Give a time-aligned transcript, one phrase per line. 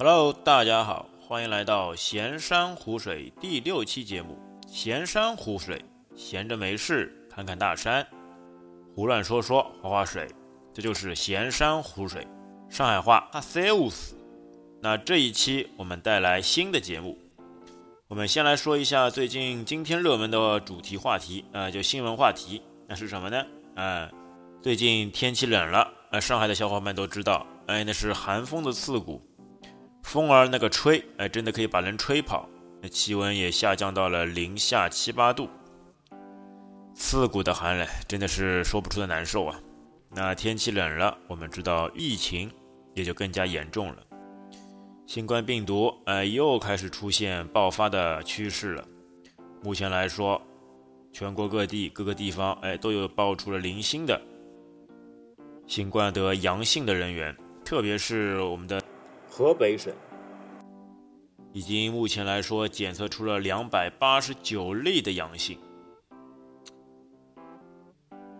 [0.00, 4.38] Hello，大家好，欢迎来到闲山湖水第六期节目。
[4.68, 5.84] 闲山湖水，
[6.14, 8.06] 闲着没事看看大山，
[8.94, 10.28] 胡乱说说划划水，
[10.72, 12.24] 这就是闲山湖水。
[12.70, 14.14] 上海话阿塞乌斯。
[14.80, 17.18] 那这一期我们带来新的节目，
[18.06, 23.44] 我们先来说一下最近今天热门的主题话题，呃，就新闻话题，那是什么呢？
[23.74, 24.08] 呃，
[24.62, 29.20] 最近天气冷了，呃，上海的小伙伴都知道，哎，那是寒风的刺骨。
[30.02, 32.48] 风儿那个吹，哎，真的可以把人吹跑。
[32.80, 35.48] 那气温也下降到了零下七八度，
[36.94, 39.60] 刺骨的寒冷，真的是说不出的难受啊。
[40.10, 42.50] 那天气冷了，我们知道疫情
[42.94, 43.96] 也就更加严重了。
[45.06, 48.84] 新冠病毒，哎，又开始出现爆发的趋势了。
[49.62, 50.40] 目前来说，
[51.12, 54.20] 全国各地各个地方，哎，都有爆出了零星的
[55.66, 58.80] 新冠得阳性的人员，特别是我们的。
[59.38, 59.94] 河北省
[61.52, 65.56] 已经目前来说检测出了两百八十九例的阳性，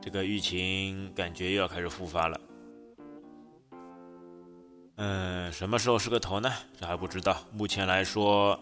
[0.00, 2.40] 这个疫情感觉又要开始复发了。
[4.96, 6.52] 嗯，什么时候是个头呢？
[6.76, 7.36] 这还不知道。
[7.52, 8.58] 目前来说，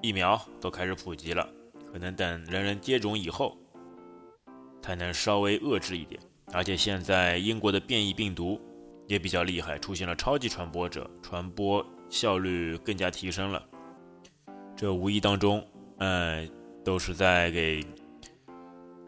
[0.00, 1.44] 疫苗都开始普及了，
[1.92, 3.58] 可能等人人接种以后，
[4.80, 6.20] 才能稍微遏制一点。
[6.52, 8.60] 而且现在英国的变异病毒。
[9.06, 13.62] 也比较厉害，出现了超级传播者，传播效率更加提升了。
[14.76, 15.66] 这无意当中，
[15.98, 16.50] 嗯，
[16.84, 17.84] 都是在给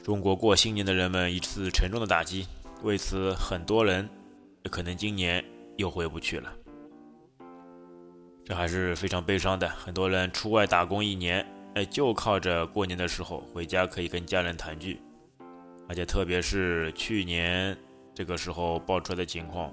[0.03, 2.47] 中国过新年的人们一次沉重的打击。
[2.83, 4.09] 为此，很多人
[4.71, 5.45] 可能今年
[5.77, 6.53] 又回不去了。
[8.45, 9.69] 这还是非常悲伤的。
[9.69, 15.01] 很多人出外打工一年，哎，就靠着过年的时候回家可以跟家人团聚。
[15.89, 17.77] 而且，特别是去年
[18.15, 19.73] 这个时候爆出来的情况。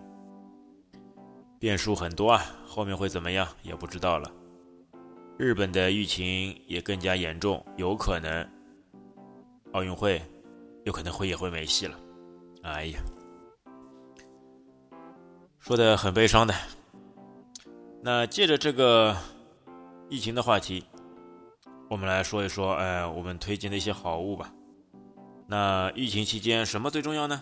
[1.64, 4.30] 变数很多啊，后面会怎么样也不知道了。
[5.38, 8.46] 日本的疫情也更加严重，有可能
[9.72, 10.22] 奥运会
[10.84, 11.98] 有可能会也会没戏了。
[12.64, 13.00] 哎呀，
[15.58, 16.54] 说的很悲伤的。
[18.02, 19.16] 那借着这个
[20.10, 20.84] 疫情的话题，
[21.90, 24.54] 我们来说一说，哎，我们推荐的一些好物吧。
[25.48, 27.42] 那疫情期间什么最重要呢？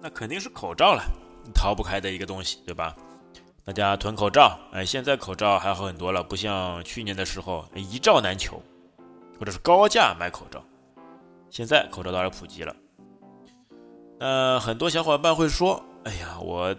[0.00, 1.04] 那肯定是口罩了，
[1.54, 2.96] 逃不开的一个东西，对吧？
[3.68, 8.62] 大家囤口罩，哎，现在口罩还好很多了，不像去年的时候一罩难求，
[9.38, 10.64] 或者是高价买口罩。
[11.50, 12.74] 现在口罩倒是普及了。
[14.20, 16.74] 呃，很多小伙伴会说：“哎呀，我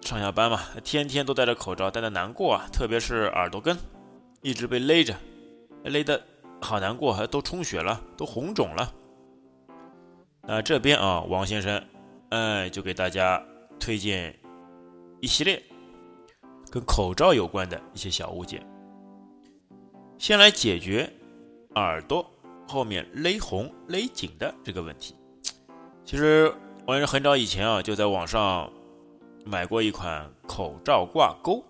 [0.00, 3.76] 上下班嘛，天天都戴着口罩，戴的难过啊，特别是耳朵根，
[4.40, 5.14] 一直被勒着，
[5.84, 6.22] 勒的
[6.62, 8.90] 好难过，还都充血了，都红肿了。”
[10.48, 11.84] 那这边啊，王先生，
[12.30, 13.42] 哎，就给大家
[13.78, 14.34] 推荐
[15.20, 15.62] 一系列。
[16.70, 18.64] 跟口罩有关的一些小物件，
[20.18, 21.10] 先来解决
[21.74, 22.24] 耳朵
[22.68, 25.14] 后面勒红勒紧的这个问题。
[26.04, 26.52] 其实
[26.86, 28.70] 我也是很早以前啊，就在网上
[29.44, 31.64] 买过一款口罩挂钩。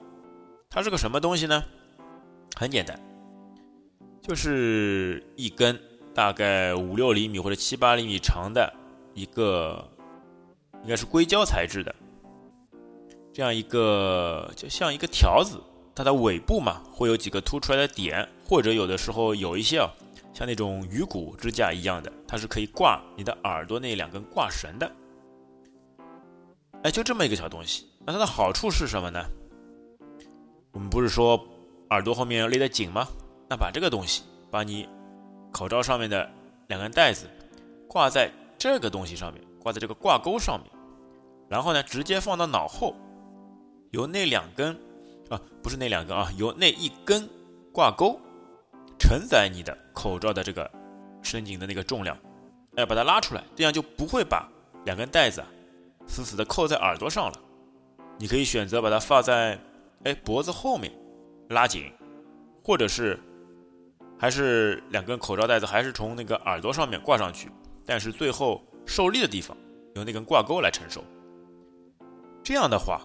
[0.69, 1.65] 它是个什么东西呢？
[2.57, 3.01] 很简单，
[4.21, 5.79] 就是一根
[6.15, 8.73] 大概五六厘米或者七八厘米长的
[9.15, 9.89] 一个，
[10.83, 11.95] 应该是硅胶材质的。
[13.33, 15.61] 这样一个就像一个条子，
[15.95, 19.89] 它的尾部嘛会有几个凸出来的点，或者有的时候有一些啊，
[20.35, 24.91] 像那种鱼骨支架一样的，它是可以挂你的耳朵那两根挂绳的。
[26.83, 29.25] 哎，就这么一个小东西，那它的好处是什么呢？
[30.73, 31.41] 我们不是说
[31.91, 33.07] 耳朵后面要勒得紧吗？
[33.49, 34.89] 那把这个东西，把你
[35.53, 36.29] 口罩上面的
[36.67, 37.27] 两根带子
[37.87, 40.69] 挂在这个东西上面，挂在这个挂钩上面，
[41.49, 42.97] 然后呢，直接放到脑后。
[43.91, 44.73] 由那两根，
[45.29, 47.29] 啊，不是那两根啊，由那一根
[47.73, 48.21] 挂钩
[48.99, 50.71] 承载你的口罩的这个
[51.23, 52.17] 伸紧的那个重量，
[52.77, 54.49] 哎，把它拉出来，这样就不会把
[54.85, 55.43] 两根带子
[56.07, 57.41] 死死的扣在耳朵上了。
[58.17, 59.59] 你可以选择把它放在
[60.05, 60.93] 哎脖子后面
[61.49, 61.93] 拉紧，
[62.63, 63.19] 或者是
[64.21, 67.51] 还是两根口罩带子还是从那个耳朵上面挂上去，
[67.85, 69.57] 但是最后受力的地方
[69.97, 71.03] 由那根挂钩来承受。
[72.45, 73.01] 这样的话。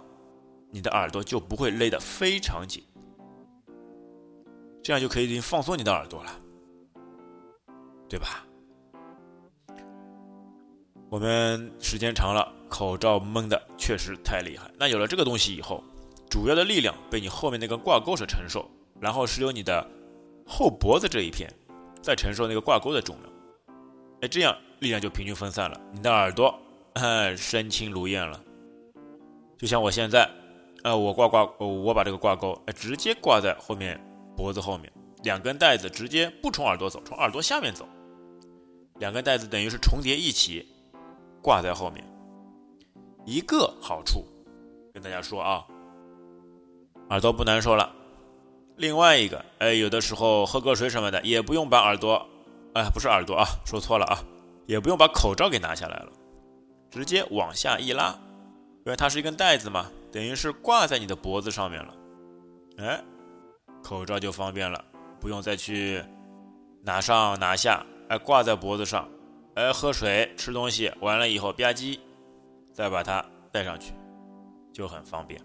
[0.76, 2.84] 你的耳朵就不会勒得非常紧，
[4.84, 6.32] 这样就可以放松你的耳朵了，
[8.10, 8.46] 对吧？
[11.10, 14.70] 我们时间长了，口罩闷的确实太厉害。
[14.78, 15.82] 那有了这个东西以后，
[16.30, 18.70] 主要的力量被你后面那根挂钩所承受，
[19.00, 19.90] 然后是由你的
[20.46, 21.50] 后脖子这一片
[22.02, 23.34] 再承受那个挂钩的重量，
[24.24, 26.54] 哎，这样力量就平均分散了，你的耳朵，
[26.96, 28.44] 哎，身轻如燕了。
[29.58, 30.30] 就像我现在。
[30.86, 34.00] 呃，我挂挂，我把这个挂钩直接挂在后面
[34.38, 34.94] 脖子后面，
[35.24, 37.88] 两根带子直接不从耳朵走，从耳朵下面走，
[39.00, 40.64] 两根带子等于是重叠一起
[41.42, 42.06] 挂在后面。
[43.26, 44.24] 一个好处
[44.94, 45.66] 跟大家说啊，
[47.10, 47.92] 耳朵不难受了。
[48.76, 52.24] 另外一个，哎，有的时候喝个水什么的，也不用把耳朵，
[52.76, 54.20] 哎，不是耳朵啊，说错了啊，
[54.68, 56.12] 也不用把口罩给拿下来了，
[56.92, 58.16] 直接往下一拉，
[58.86, 61.94] 因为它是一根带子嘛，等于是挂在你的脖子上面了，
[62.78, 63.04] 哎，
[63.82, 64.86] 口罩就方便了，
[65.20, 66.04] 不用再去
[66.84, 69.10] 拿上拿下，哎，挂在脖子上，
[69.56, 71.98] 哎，喝水吃东西完了以后吧唧，
[72.74, 73.92] 再把它戴上去，
[74.72, 75.42] 就很方便，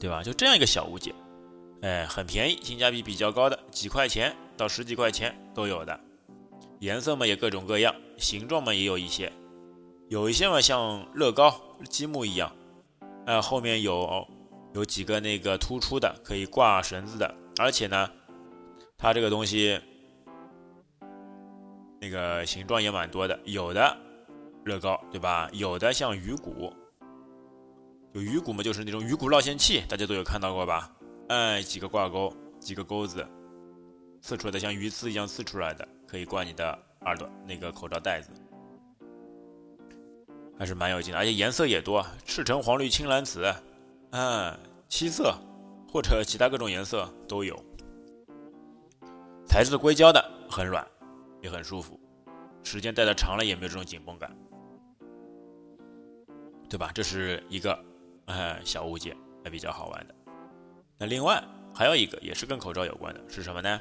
[0.00, 0.20] 对吧？
[0.20, 1.14] 就这样一个小物件。
[1.82, 6.00] 哎，很便宜，性价比比较高的，几块钱到十几块钱都有的，
[6.80, 9.32] 颜色嘛也各种各样，形状嘛也有一些，
[10.08, 11.54] 有一些嘛像乐高
[11.84, 12.50] 积木一样，
[13.26, 14.26] 哎，后面有
[14.74, 18.10] 有几个那个突出的可以挂绳子的，而且呢，
[18.96, 19.80] 它这个东西
[22.00, 23.96] 那个形状也蛮多的，有的
[24.64, 25.48] 乐高对吧？
[25.52, 26.72] 有的像鱼骨，
[28.12, 30.90] 有鱼骨嘛，就是那种鱼骨绕线器，大家都有看到过吧？
[31.28, 33.26] 哎，几个挂钩，几个钩子，
[34.20, 38.30] 刺出来的像鱼刺一样刺出来的，可以挂你的耳朵那个口罩带子，
[40.58, 43.54] 还是蛮有劲的，而且颜色也多，赤橙黄绿青蓝紫，
[44.10, 44.58] 嗯，
[44.88, 45.32] 七色
[45.90, 47.56] 或者其他各种颜色都有。
[49.46, 50.86] 材质硅胶的，很软，
[51.40, 51.98] 也很舒服，
[52.64, 54.36] 时间戴的长了也没有这种紧绷感，
[56.68, 56.90] 对吧？
[56.92, 57.78] 这是一个
[58.26, 60.14] 哎小物件，还比较好玩的。
[60.98, 63.80] 那另外还有一个也是跟口罩有关的，是什么呢？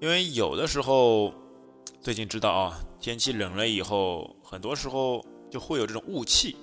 [0.00, 1.32] 因为有的时候
[2.00, 6.54] 最近知道啊，天气冷了以后，很多时候就会有这种雾气，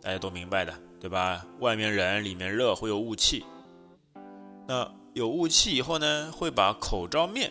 [0.00, 1.44] 大家都明白的，对吧？
[1.58, 3.44] 外面冷，里面热，会有雾气。
[4.68, 7.50] 那有雾气以后呢，会把口罩面，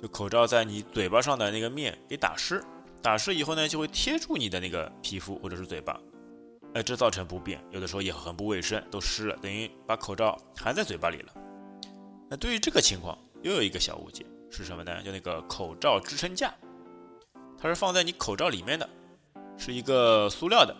[0.00, 2.62] 就口罩在你嘴巴上的那个面给打湿，
[3.02, 5.98] 打湿以后呢，就会贴住你的那个皮肤或者是嘴巴。
[6.74, 11.34] 哎，这造成不便，有的时候也很不卫生，都湿了，等于把口罩含在嘴巴里了。
[12.30, 15.02] 那对于这个情况，又有一个小误解是什么呢？
[15.02, 16.54] 就那个口罩支撑架，
[17.62, 18.90] 它是放在你口罩里面的，
[19.56, 20.74] 是一个塑料的，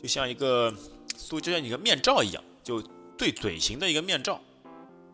[0.00, 0.72] 就像一个
[1.16, 2.80] 塑，就像一个面罩一样，就
[3.18, 4.40] 对嘴型的一个面罩，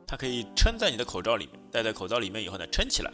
[0.06, 3.10] 它可以撑在你的口罩里面，戴在口罩里面以后呢，撑起来，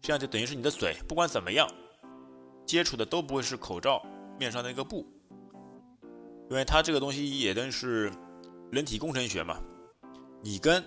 [0.00, 1.68] 这样就等于是你的嘴不管怎么样
[2.64, 4.00] 接触的都不会是口罩
[4.38, 5.04] 面上的一个布。
[6.48, 8.12] 因为它这个东西也都是
[8.70, 9.60] 人体工程学嘛，
[10.40, 10.80] 你跟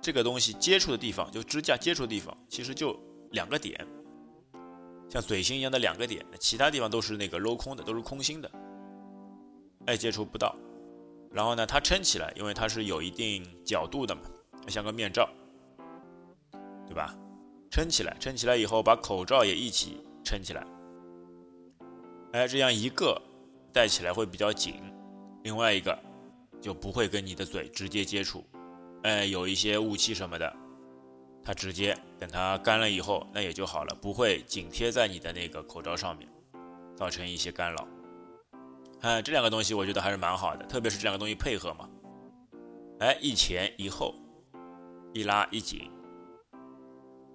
[0.00, 2.98] 这个东西接触的地方，就支架接触的地方，其实就
[3.32, 3.86] 两个点，
[5.10, 8.50] 像嘴型一样的两个点，其他地方都是那个镂空的，都是空心的，
[9.84, 10.56] 哎，接触不到。
[11.30, 14.22] 然后呢，它撑起来，因为它是有一定角度的嘛，
[14.68, 15.28] 像个面罩，
[16.86, 17.14] 对吧？
[17.70, 20.66] 撑起来，撑起来以后，把口罩也一起撑起来，
[22.32, 23.20] 哎，这样一个。
[23.72, 24.82] 戴起来会比较紧，
[25.44, 25.96] 另外一个
[26.60, 28.44] 就不会跟你的嘴直接接触，
[29.04, 30.56] 哎，有一些雾气什么的，
[31.42, 36.28] 它直接等它干了以后，那也就好了，不会紧贴在你的那个口罩上面，
[36.96, 37.88] 造成一些干扰。
[39.00, 41.88] 哎，这两个东西我觉得还是蛮好的，特别是这两个东西配合嘛，
[42.98, 44.14] 哎，一前一后，
[45.14, 45.90] 一拉一紧，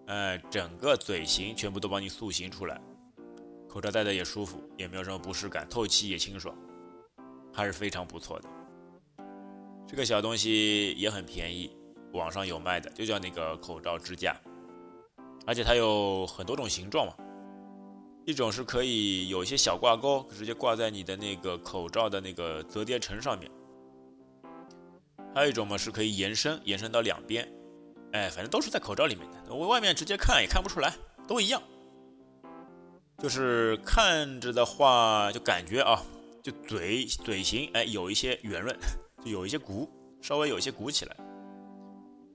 [0.05, 2.79] 哎，整个嘴型全部都帮你塑形出来。
[3.67, 6.55] 口罩戴的也舒服，也没有什么不适感，透气也清爽，
[7.51, 8.49] 还是非常不错的。
[9.87, 11.75] 这个小东西也很便宜，
[12.15, 14.35] 网上有卖的，就叫那个口罩支架，
[15.45, 17.13] 而且它有很多种形状嘛。
[18.25, 23.47] 一种是可以有一些小挂钩，直接挂在你的那个口罩的那个折叠层上面；
[25.35, 27.47] 还有一种嘛是可以延伸，延伸到两边。
[28.13, 30.91] 哎，反正都是在口罩里面的，我外面直接看也看不出来，
[31.27, 31.61] 都一样。
[33.19, 36.01] 就是看着的话，就感觉啊，
[36.41, 38.75] 就嘴嘴型哎有一些圆润，
[39.23, 39.87] 就有一些鼓，
[40.21, 41.15] 稍微有一些鼓起来。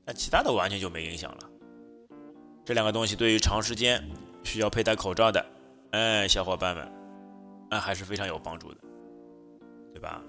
[0.04, 1.50] 那其他的完全就没影响了。
[2.64, 4.02] 这两个东西对于长时间
[4.45, 5.45] 需要佩戴口罩的
[5.92, 6.92] 哎小伙伴们，
[7.71, 8.80] 哎还是非常有帮助的，
[9.92, 10.23] 对吧？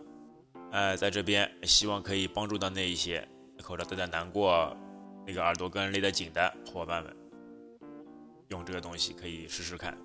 [0.71, 3.27] 哎，在这边希望可以帮助到那一些
[3.61, 4.75] 口罩戴的难过、
[5.27, 7.15] 那个耳朵根勒得紧的伙伴们，
[8.47, 9.97] 用这个东西可以试试看。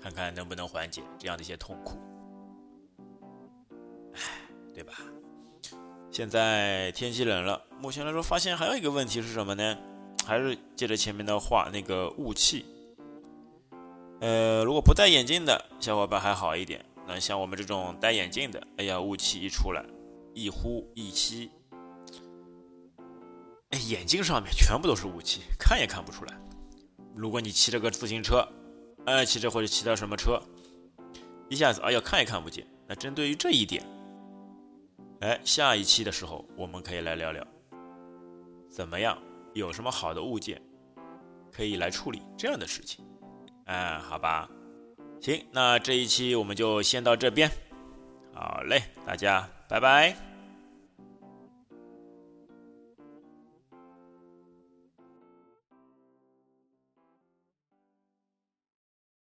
[0.00, 1.98] 看看能不能缓解这样的一些痛苦，
[4.14, 4.20] 唉，
[4.72, 4.92] 对吧？
[6.10, 9.76] 现在天气冷了，目前来说发现还有一个问题是什么呢？
[10.26, 12.66] 还是接着前面的话，那个雾气。
[14.20, 19.84] 呃，如果不戴眼镜的小伙伴还好一点，那像我们这种戴眼镜的，哎呀，雾气一出来，
[20.34, 21.50] 一呼一吸，
[23.70, 26.34] 哎，眼镜上面全部都是雾气，看也看不出来。
[27.14, 28.46] 如果你骑着个自行车，
[29.04, 30.42] 哎，骑着或者骑到什么车，
[31.48, 32.66] 一下子，哎呀，看也看不见。
[32.86, 33.82] 那针对于这一点，
[35.20, 37.44] 哎，下一期的时候我们可以来聊聊，
[38.70, 39.18] 怎么样，
[39.52, 40.62] 有什么好的物件
[41.52, 43.04] 可以来处理这样的事情。
[43.66, 44.48] 嗯，好吧。
[45.20, 47.50] 行，那这一期我们就先到这边。
[48.32, 50.27] 好嘞，大家拜拜。